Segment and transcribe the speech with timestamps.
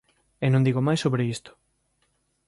[0.45, 1.51] E non digo máis sobre isto.